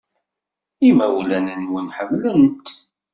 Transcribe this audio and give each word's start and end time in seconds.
Imawlan-nwen 0.89 1.87
ḥemmlen-t. 1.97 2.67